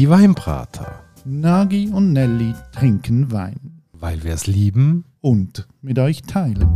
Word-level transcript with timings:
Die 0.00 0.08
Weinbrater. 0.08 1.04
Nagi 1.26 1.90
und 1.92 2.14
Nelly 2.14 2.54
trinken 2.72 3.30
Wein. 3.32 3.82
Weil 3.92 4.24
wir 4.24 4.32
es 4.32 4.46
lieben. 4.46 5.04
Und 5.20 5.68
mit 5.82 5.98
euch 5.98 6.22
teilen. 6.22 6.66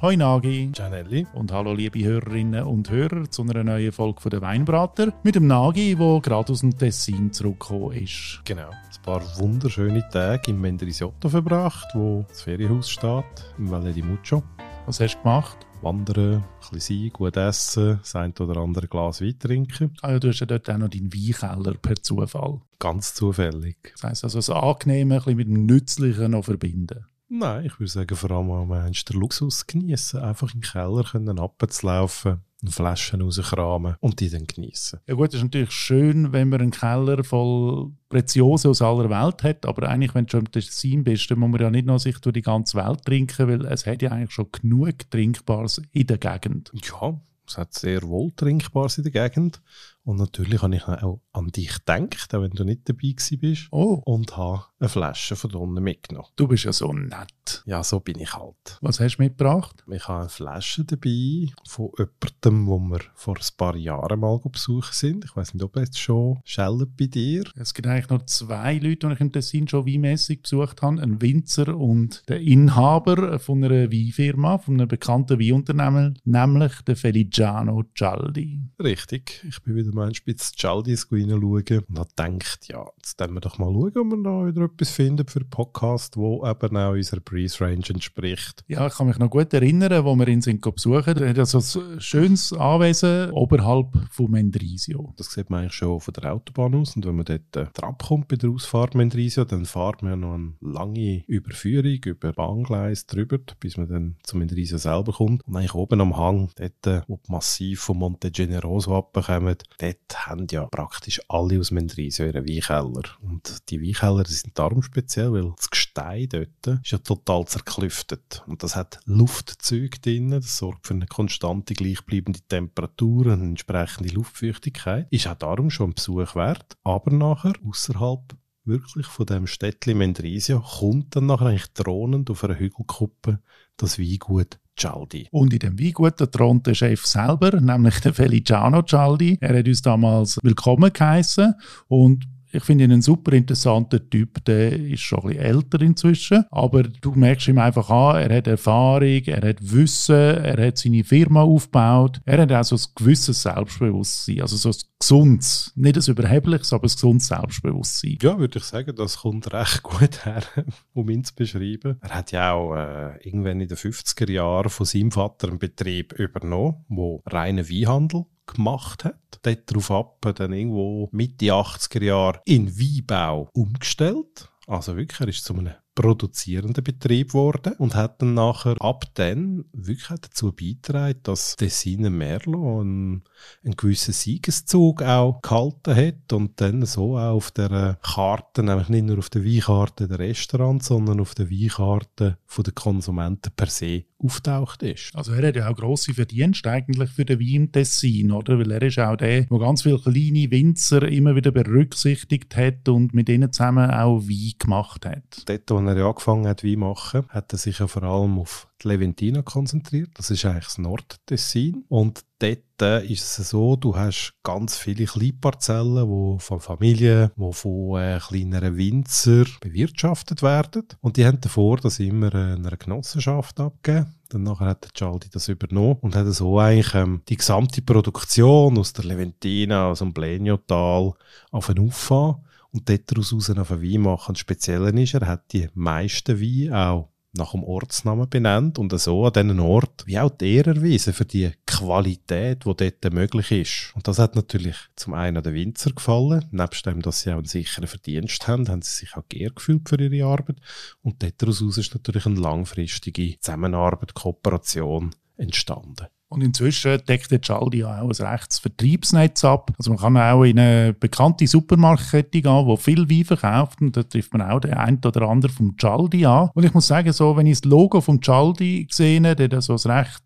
Hoi 0.00 0.16
Nagi. 0.16 0.70
Gianelli. 0.72 1.26
Und 1.34 1.52
hallo 1.52 1.74
liebe 1.74 2.02
Hörerinnen 2.02 2.64
und 2.64 2.88
Hörer 2.88 3.30
zu 3.30 3.42
einer 3.42 3.64
neuen 3.64 3.92
Folge 3.92 4.22
von 4.22 4.30
der 4.30 4.40
Weinbrater 4.40 5.12
mit 5.22 5.34
dem 5.34 5.46
Nagi, 5.46 5.96
der 5.96 6.20
gerade 6.22 6.54
aus 6.54 6.60
dem 6.60 6.78
Tessin 6.78 7.30
zurückgekommen 7.34 7.98
ist. 7.98 8.40
Genau. 8.46 8.70
Ein 8.70 9.02
paar 9.02 9.20
wunderschöne 9.36 10.08
Tage 10.08 10.52
im 10.52 10.62
Mendrisotto 10.62 11.28
verbracht, 11.28 11.88
wo 11.92 12.24
das 12.26 12.40
Ferienhaus 12.40 12.88
steht, 12.88 13.24
im 13.58 13.70
Valle 13.70 13.92
di 13.92 14.00
Muccio. 14.00 14.42
Was 14.86 15.00
hast 15.00 15.16
du 15.16 15.22
gemacht? 15.22 15.63
Wandern, 15.84 16.36
ein 16.36 16.44
bisschen 16.72 17.02
sein, 17.02 17.10
gut 17.12 17.36
essen, 17.36 17.98
das 18.00 18.16
ein 18.16 18.32
oder 18.40 18.56
andere 18.60 18.88
Glas 18.88 19.20
Wein 19.20 19.38
trinken. 19.38 19.92
Ah 20.00 20.12
ja, 20.12 20.18
du 20.18 20.28
hast 20.28 20.40
ja 20.40 20.46
dort 20.46 20.68
auch 20.70 20.78
noch 20.78 20.88
deinen 20.88 21.12
Weinkeller 21.12 21.74
per 21.74 21.96
Zufall. 21.96 22.62
Ganz 22.78 23.14
zufällig. 23.14 23.76
Das 23.92 24.02
heisst 24.02 24.24
also, 24.24 24.38
das 24.38 24.48
Angenehme 24.50 25.16
ein 25.16 25.18
bisschen 25.18 25.36
mit 25.36 25.48
dem 25.48 25.66
Nützlichen 25.66 26.30
noch 26.30 26.46
verbinden. 26.46 27.06
Nein, 27.28 27.66
ich 27.66 27.78
würde 27.78 27.90
sagen, 27.90 28.16
vor 28.16 28.30
allem 28.30 28.50
am 28.50 28.68
Mensch 28.68 29.04
den 29.04 29.20
Luxus 29.20 29.66
genießen, 29.66 30.20
einfach 30.20 30.54
im 30.54 30.62
Keller 30.62 31.04
können 31.04 31.38
runterzulaufen, 31.38 32.40
Flaschen 32.68 33.22
rauskramen 33.22 33.96
und 34.00 34.20
die 34.20 34.30
dann 34.30 34.46
genießen. 34.46 35.00
Ja 35.06 35.14
gut, 35.14 35.28
es 35.28 35.34
ist 35.34 35.42
natürlich 35.42 35.72
schön, 35.72 36.32
wenn 36.32 36.48
man 36.48 36.60
einen 36.60 36.70
Keller 36.70 37.22
voll 37.24 37.90
Preziosen 38.08 38.70
aus 38.70 38.82
aller 38.82 39.10
Welt 39.10 39.42
hat, 39.42 39.66
aber 39.66 39.88
eigentlich, 39.88 40.14
wenn 40.14 40.26
du 40.26 40.30
schon 40.32 40.40
im 40.40 40.52
Tessin 40.52 41.04
bist, 41.04 41.30
dann 41.30 41.38
muss 41.38 41.50
man 41.50 41.60
ja 41.60 41.70
nicht 41.70 41.86
noch 41.86 41.98
sich 41.98 42.18
durch 42.18 42.34
die 42.34 42.42
ganze 42.42 42.76
Welt 42.76 43.04
trinken, 43.04 43.48
weil 43.48 43.64
es 43.66 43.86
hat 43.86 44.02
ja 44.02 44.10
eigentlich 44.10 44.32
schon 44.32 44.52
genug 44.52 45.10
Trinkbares 45.10 45.82
in 45.92 46.06
der 46.06 46.18
Gegend. 46.18 46.70
Ja, 46.74 47.20
es 47.46 47.58
hat 47.58 47.74
sehr 47.74 48.02
wohl 48.02 48.32
Trinkbares 48.32 48.98
in 48.98 49.04
der 49.04 49.12
Gegend. 49.12 49.60
Und 50.04 50.16
natürlich 50.18 50.62
habe 50.62 50.76
ich 50.76 50.86
auch 50.86 51.20
an 51.32 51.48
dich 51.48 51.72
gedacht, 51.72 52.34
auch 52.34 52.42
wenn 52.42 52.50
du 52.50 52.64
nicht 52.64 52.88
dabei 52.88 53.14
bist. 53.38 53.68
Oh. 53.70 54.02
Und 54.04 54.36
habe 54.36 54.66
eine 54.78 54.88
Flasche 54.88 55.34
von 55.34 55.52
unten 55.52 55.82
mitgenommen. 55.82 56.28
Du 56.36 56.46
bist 56.46 56.64
ja 56.64 56.72
so 56.72 56.92
nett. 56.92 57.62
Ja, 57.64 57.82
so 57.82 58.00
bin 58.00 58.20
ich 58.20 58.34
halt. 58.34 58.78
Was 58.82 59.00
hast 59.00 59.16
du 59.16 59.22
mitgebracht? 59.22 59.82
Ich 59.90 60.06
habe 60.06 60.20
eine 60.20 60.28
Flasche 60.28 60.84
dabei 60.84 61.48
von 61.66 61.90
jemandem, 61.98 62.66
wo 62.66 62.78
wir 62.78 63.00
vor 63.14 63.36
ein 63.36 63.56
paar 63.56 63.76
Jahren 63.76 64.20
mal 64.20 64.38
besuchen 64.38 64.92
sind. 64.92 65.24
Ich 65.24 65.34
weiß 65.34 65.54
nicht, 65.54 65.62
ob 65.62 65.76
es 65.76 65.98
schon 65.98 66.38
schellt 66.44 66.96
bei 66.96 67.06
dir. 67.06 67.44
Es 67.56 67.72
gibt 67.72 67.88
eigentlich 67.88 68.10
noch 68.10 68.26
zwei 68.26 68.74
Leute, 68.74 69.08
die 69.08 69.12
ich 69.14 69.20
im 69.20 69.32
Tessin 69.32 69.68
schon 69.68 69.86
weinmässig 69.86 70.42
besucht 70.42 70.82
habe. 70.82 71.00
Ein 71.00 71.22
Winzer 71.22 71.76
und 71.76 72.22
der 72.28 72.40
Inhaber 72.40 73.38
von 73.38 73.64
einer 73.64 73.90
Weinfirma, 73.90 74.58
von 74.58 74.74
einem 74.74 74.88
bekannten 74.88 75.40
Weinunternehmen, 75.40 76.18
nämlich 76.24 76.82
der 76.82 76.96
Feliciano 76.96 77.84
Gialdi. 77.94 78.60
Richtig. 78.82 79.44
Ich 79.48 79.62
bin 79.62 79.76
wieder 79.76 79.93
mal 79.94 80.08
ein 80.08 80.14
Spitz 80.14 80.52
Chaldis 80.56 81.10
reinschauen 81.10 81.84
und 81.88 81.98
habe 81.98 82.08
gedacht, 82.08 82.68
ja, 82.68 82.84
jetzt 82.96 83.18
werden 83.18 83.34
wir 83.34 83.40
doch 83.40 83.58
mal 83.58 83.72
schauen, 83.72 83.96
ob 83.96 84.16
wir 84.16 84.22
da 84.22 84.46
wieder 84.46 84.64
etwas 84.64 84.90
finden 84.90 85.26
für 85.26 85.40
einen 85.40 85.50
Podcast, 85.50 86.16
wo 86.16 86.46
eben 86.46 86.76
auch 86.76 86.92
unserer 86.92 87.20
Preis-Range 87.20 87.84
entspricht. 87.88 88.64
Ja, 88.66 88.86
ich 88.86 88.94
kann 88.94 89.06
mich 89.06 89.18
noch 89.18 89.30
gut 89.30 89.52
erinnern, 89.54 90.04
wo 90.04 90.14
wir 90.16 90.28
ihn 90.28 90.42
sind 90.42 90.60
besuchen. 90.60 91.16
Er 91.16 91.28
hat 91.30 91.38
also 91.38 91.80
ein 91.80 92.00
schönes 92.00 92.52
Anwesen 92.52 93.30
oberhalb 93.30 93.88
von 94.10 94.30
Mendrisio. 94.30 95.14
Das 95.16 95.30
sieht 95.30 95.50
man 95.50 95.60
eigentlich 95.60 95.74
schon 95.74 96.00
von 96.00 96.14
der 96.14 96.34
Autobahn 96.34 96.74
aus 96.74 96.96
und 96.96 97.06
wenn 97.06 97.16
man 97.16 97.24
dort 97.24 97.56
äh, 97.56 97.66
abkommt 97.82 98.28
bei 98.28 98.36
der 98.36 98.50
Ausfahrt 98.50 98.94
Mendrisio, 98.94 99.44
dann 99.44 99.64
fährt 99.64 100.02
man 100.02 100.20
noch 100.20 100.34
eine 100.34 100.54
lange 100.60 101.24
Überführung 101.26 101.98
über 102.04 102.32
Bahngleis 102.32 103.06
drüber, 103.06 103.38
bis 103.60 103.76
man 103.76 103.88
dann 103.88 104.16
zum 104.22 104.40
Mendrisio 104.40 104.78
selber 104.78 105.12
kommt. 105.12 105.46
Und 105.46 105.56
eigentlich 105.56 105.74
oben 105.74 106.00
am 106.00 106.16
Hang, 106.16 106.50
dort, 106.56 106.86
äh, 106.86 107.02
wo 107.06 107.20
die 107.26 107.30
Massiv 107.32 107.80
von 107.80 107.98
Monte 107.98 108.30
Generoso 108.30 108.96
abkommen, 108.96 109.56
dort 109.84 110.26
haben 110.26 110.46
ja 110.50 110.66
praktisch 110.66 111.20
alle 111.28 111.60
aus 111.60 111.70
Mendrisio 111.70 112.26
ihren 112.26 112.46
Weinkeller. 112.46 113.02
Und 113.20 113.70
die 113.70 113.80
Weinkeller 113.80 114.24
sind 114.26 114.58
darum 114.58 114.82
speziell, 114.82 115.32
weil 115.32 115.52
das 115.56 115.70
Gestein 115.70 116.28
dort 116.28 116.80
ist 116.82 116.90
ja 116.90 116.98
total 116.98 117.46
zerklüftet. 117.46 118.42
Und 118.46 118.62
das 118.62 118.76
hat 118.76 119.00
Luftzüge 119.04 119.98
drin, 119.98 120.30
das 120.30 120.56
sorgt 120.58 120.86
für 120.86 120.94
eine 120.94 121.06
konstante, 121.06 121.74
gleichbleibende 121.74 122.40
Temperatur 122.40 123.26
und 123.26 123.42
entsprechende 123.42 124.12
Luftfeuchtigkeit. 124.14 125.06
Ist 125.10 125.26
auch 125.26 125.34
darum 125.34 125.70
schon 125.70 125.90
ein 125.90 125.94
Besuch 125.94 126.34
wert. 126.34 126.76
Aber 126.84 127.10
nachher, 127.10 127.54
außerhalb 127.66 128.36
wirklich 128.64 129.06
von 129.06 129.26
dem 129.26 129.46
Städtchen 129.46 129.98
Mendrisio, 129.98 130.60
kommt 130.60 131.14
dann 131.16 131.26
nachher 131.26 131.46
eigentlich 131.46 131.72
thronend 131.74 132.30
auf 132.30 132.44
einer 132.44 132.58
Hügelkuppe 132.58 133.40
das 133.76 133.98
Weingut 133.98 134.58
Cialdi. 134.76 135.28
Und 135.30 135.52
in 135.52 135.58
dem 135.58 135.78
Weingut 135.78 136.20
der 136.20 136.74
Chef 136.74 137.06
selber, 137.06 137.60
nämlich 137.60 138.00
der 138.00 138.14
Feliciano 138.14 138.82
Cialdi. 138.82 139.38
Er 139.40 139.58
hat 139.58 139.66
uns 139.66 139.82
damals 139.82 140.38
willkommen 140.42 140.92
geheißen 140.92 141.54
und 141.88 142.26
ich 142.54 142.64
finde 142.64 142.84
ihn 142.84 142.92
ein 142.92 143.02
super 143.02 143.32
interessanter 143.32 144.08
Typ. 144.08 144.44
Der 144.44 144.72
ist 144.72 145.00
schon 145.00 145.20
ein 145.20 145.28
bisschen 145.28 145.42
älter 145.42 145.80
inzwischen, 145.80 146.44
aber 146.50 146.84
du 146.84 147.12
merkst 147.12 147.48
ihm 147.48 147.58
einfach 147.58 147.90
an, 147.90 148.22
er 148.22 148.36
hat 148.36 148.46
Erfahrung, 148.46 149.22
er 149.26 149.48
hat 149.48 149.58
Wissen, 149.60 150.14
er 150.14 150.66
hat 150.66 150.78
seine 150.78 151.04
Firma 151.04 151.42
aufgebaut, 151.42 152.20
er 152.24 152.42
hat 152.42 152.52
auch 152.52 152.64
so 152.64 152.76
ein 152.76 152.82
gewisses 152.94 153.42
Selbstbewusstsein, 153.42 154.42
also 154.42 154.56
so 154.56 154.68
ein 154.70 154.76
gesundes, 154.98 155.72
nicht 155.74 155.96
ein 155.96 156.12
überhebliches, 156.12 156.72
aber 156.72 156.84
ein 156.84 156.92
gesundes 156.92 157.26
Selbstbewusstsein. 157.26 158.18
Ja, 158.22 158.38
würde 158.38 158.58
ich 158.58 158.64
sagen, 158.64 158.94
das 158.94 159.18
kommt 159.18 159.52
recht 159.52 159.82
gut 159.82 160.24
her, 160.24 160.42
um 160.94 161.08
ihn 161.10 161.24
zu 161.24 161.34
beschreiben. 161.34 161.98
Er 162.00 162.10
hat 162.10 162.32
ja 162.32 162.52
auch 162.52 162.74
äh, 162.74 163.16
irgendwann 163.26 163.60
in 163.60 163.68
den 163.68 163.76
50er 163.76 164.30
Jahren 164.30 164.70
von 164.70 164.86
seinem 164.86 165.10
Vater 165.10 165.48
einen 165.48 165.58
Betrieb 165.58 166.12
übernommen, 166.12 166.84
wo 166.88 167.22
reinen 167.26 167.68
Weinhandel 167.68 168.26
gemacht 168.46 169.04
hat. 169.04 169.18
Dort 169.42 169.70
darauf 169.70 169.90
ab, 169.90 170.34
dann 170.36 170.52
irgendwo 170.52 171.08
Mitte 171.12 171.46
80er 171.46 172.02
Jahre 172.02 172.40
in 172.44 172.78
Weinbau 172.78 173.50
umgestellt. 173.52 174.48
Also 174.66 174.96
wirklich, 174.96 175.20
er 175.20 175.28
ist 175.28 175.44
zu 175.44 175.54
einem 175.54 175.74
produzierenden 175.94 176.82
Betrieb 176.82 177.28
geworden 177.28 177.74
und 177.78 177.94
hat 177.94 178.20
dann 178.20 178.34
nachher 178.34 178.80
ab 178.80 179.04
dann 179.14 179.64
wirklich 179.72 180.20
dazu 180.20 180.52
beigetragen, 180.52 181.20
dass 181.22 181.56
Tessiner 181.56 182.10
Merlot 182.10 182.80
einen, 182.80 183.22
einen 183.64 183.76
gewissen 183.76 184.12
Siegeszug 184.12 185.02
auch 185.02 185.40
gehalten 185.40 185.94
hat 185.94 186.32
und 186.32 186.60
dann 186.60 186.84
so 186.84 187.16
auch 187.16 187.36
auf 187.36 187.50
der 187.52 187.98
Karte, 188.02 188.62
nämlich 188.62 188.88
nicht 188.88 189.04
nur 189.04 189.18
auf 189.18 189.30
der 189.30 189.44
Weinkarte 189.44 190.08
der 190.08 190.18
Restaurants, 190.18 190.86
sondern 190.86 191.20
auf 191.20 191.34
der 191.34 191.50
Weinkarte 191.50 192.38
der 192.56 192.72
Konsumenten 192.72 193.52
per 193.54 193.68
se 193.68 194.04
auftaucht 194.18 194.82
ist. 194.82 195.10
Also 195.14 195.32
er 195.32 195.48
hat 195.48 195.56
ja 195.56 195.68
auch 195.68 195.76
grosse 195.76 196.14
Verdienste 196.14 196.70
eigentlich 196.70 197.10
für 197.10 197.24
den 197.24 197.40
Wein 197.40 197.72
Tessin, 197.72 198.30
oder? 198.30 198.58
Weil 198.58 198.70
er 198.70 198.82
ist 198.82 198.98
auch 198.98 199.16
der, 199.16 199.42
der 199.42 199.58
ganz 199.58 199.82
viele 199.82 199.98
kleine 199.98 200.50
Winzer 200.50 201.02
immer 201.08 201.36
wieder 201.36 201.50
berücksichtigt 201.50 202.56
hat 202.56 202.88
und 202.88 203.14
mit 203.14 203.28
ihnen 203.28 203.52
zusammen 203.52 203.90
auch 203.90 204.20
Wein 204.22 204.52
gemacht 204.58 205.06
hat. 205.06 205.42
Dort, 205.46 205.70
wo 205.70 205.78
er 205.78 206.06
angefangen 206.06 206.46
hat, 206.46 206.64
Wein 206.64 206.78
machen, 206.78 207.24
hat 207.28 207.52
er 207.52 207.58
sich 207.58 207.78
ja 207.78 207.86
vor 207.86 208.02
allem 208.02 208.38
auf 208.38 208.68
die 208.82 208.88
Leventina 208.88 209.42
konzentriert. 209.42 210.10
Das 210.14 210.30
ist 210.30 210.44
eigentlich 210.44 210.64
das 210.64 210.78
Nordtessin. 210.78 211.84
Und 211.88 212.24
dort 212.38 213.04
ist 213.04 213.38
es 213.38 213.50
so, 213.50 213.76
du 213.76 213.96
hast 213.96 214.34
ganz 214.42 214.76
viele 214.76 215.06
Kleinparzellen, 215.06 216.06
die 216.06 216.40
von 216.40 216.60
Familien, 216.60 217.30
die 217.36 217.52
von 217.52 218.00
äh, 218.00 218.18
kleineren 218.18 218.76
Winzer 218.76 219.44
bewirtschaftet 219.60 220.42
werden. 220.42 220.84
Und 221.00 221.16
die 221.16 221.24
haben 221.24 221.40
davor 221.40 221.78
das 221.78 222.00
immer 222.00 222.34
äh, 222.34 222.54
einer 222.54 222.76
Genossenschaft 222.76 223.60
abgegeben. 223.60 224.14
Dann 224.28 224.58
hat 224.58 224.84
der 224.84 224.90
Cialdi 224.94 225.28
das 225.30 225.48
übernommen 225.48 225.98
und 226.00 226.16
hat 226.16 226.26
so 226.32 226.58
eigentlich 226.58 226.94
ähm, 226.94 227.22
die 227.28 227.36
gesamte 227.36 227.82
Produktion 227.82 228.78
aus 228.78 228.92
der 228.92 229.04
Leventina, 229.04 229.86
aus 229.86 230.00
dem 230.00 230.12
Bleniotal 230.12 231.12
auf 231.52 231.70
einen 231.70 231.86
Auffahren 231.86 232.44
und 232.72 232.88
dort 232.88 233.10
daraus 233.10 233.32
auf 233.32 233.48
einen 233.48 233.82
Wein 233.82 234.00
machen. 234.00 234.34
Das 234.34 234.40
Spezielle 234.40 234.90
ist, 235.00 235.14
er 235.14 235.28
hat 235.28 235.52
die 235.52 235.68
meisten 235.74 236.40
Weine 236.40 236.76
auch 236.76 237.13
nach 237.36 237.52
dem 237.52 237.64
Ortsnamen 237.64 238.28
benannt 238.28 238.78
und 238.78 238.96
so 238.98 239.26
an 239.26 239.32
diesen 239.32 239.60
Ort 239.60 240.04
wie 240.06 240.18
auch 240.18 240.30
die 240.30 240.54
Ehre 240.54 240.70
erwiesen 240.70 241.12
für 241.12 241.24
die 241.24 241.50
Qualität, 241.66 242.64
die 242.64 242.74
dort 242.74 243.12
möglich 243.12 243.50
ist. 243.50 243.92
Und 243.94 244.06
das 244.06 244.18
hat 244.18 244.36
natürlich 244.36 244.76
zum 244.96 245.14
einen 245.14 245.42
den 245.42 245.54
Winzer 245.54 245.92
gefallen, 245.92 246.44
nebst 246.50 246.86
dem, 246.86 247.02
dass 247.02 247.20
sie 247.20 247.32
auch 247.32 247.38
einen 247.38 247.46
sicheren 247.46 247.88
Verdienst 247.88 248.46
haben, 248.46 248.68
haben 248.68 248.82
sie 248.82 249.00
sich 249.00 249.16
auch 249.16 249.28
geehrt 249.28 249.56
gefühlt 249.56 249.88
für 249.88 250.00
ihre 250.00 250.26
Arbeit. 250.26 250.56
Und 251.02 251.24
daraus 251.38 251.60
ist 251.60 251.94
natürlich 251.94 252.26
eine 252.26 252.40
langfristige 252.40 253.38
Zusammenarbeit, 253.40 254.14
Kooperation 254.14 255.14
entstanden. 255.36 256.06
Und 256.34 256.42
inzwischen 256.42 257.00
deckt 257.06 257.30
der 257.30 257.40
Cialdi 257.40 257.78
ja 257.78 258.00
auch 258.00 258.08
ein 258.08 258.26
rechtes 258.26 258.58
Vertriebsnetz 258.58 259.44
ab. 259.44 259.72
Also 259.78 259.90
man 259.92 260.00
kann 260.00 260.16
auch 260.16 260.44
in 260.44 260.58
eine 260.58 260.92
bekannte 260.92 261.46
Supermarktkette 261.46 262.42
gehen, 262.42 262.68
die 262.68 262.76
viel 262.76 263.08
Wein 263.10 263.24
verkauft 263.24 263.80
und 263.80 263.96
da 263.96 264.02
trifft 264.02 264.32
man 264.32 264.42
auch 264.42 264.60
den 264.60 264.74
einen 264.74 265.00
oder 265.04 265.22
anderen 265.22 265.54
vom 265.54 265.76
Cialdi 265.78 266.26
an. 266.26 266.50
Und 266.54 266.64
ich 266.64 266.74
muss 266.74 266.86
sagen, 266.86 267.12
so, 267.12 267.36
wenn 267.36 267.46
ich 267.46 267.60
das 267.60 267.70
Logo 267.70 268.00
vom 268.00 268.22
Cialdi 268.22 268.88
sehe, 268.90 269.20
der 269.20 269.56
hat 269.56 269.62
so 269.62 269.74
ein 269.74 269.90
recht, 269.90 270.22